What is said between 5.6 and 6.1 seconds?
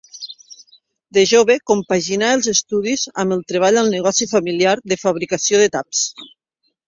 de taps.